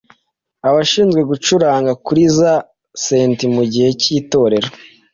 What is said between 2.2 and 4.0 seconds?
za sites mu gihe